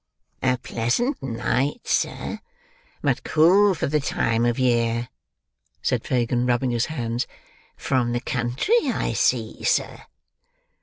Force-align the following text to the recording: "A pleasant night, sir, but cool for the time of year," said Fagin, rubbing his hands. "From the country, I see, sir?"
"A 0.41 0.57
pleasant 0.57 1.21
night, 1.21 1.87
sir, 1.87 2.39
but 3.03 3.23
cool 3.23 3.75
for 3.75 3.85
the 3.85 3.99
time 3.99 4.47
of 4.47 4.57
year," 4.57 5.09
said 5.83 6.07
Fagin, 6.07 6.47
rubbing 6.47 6.71
his 6.71 6.87
hands. 6.87 7.27
"From 7.77 8.11
the 8.11 8.19
country, 8.19 8.89
I 8.91 9.13
see, 9.13 9.63
sir?" 9.63 10.05